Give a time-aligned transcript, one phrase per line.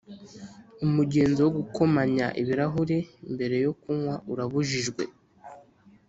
[0.85, 2.97] Umugenzo wo gukomanya ibirahuri
[3.33, 5.03] mbere yo kunywa urabujijwe.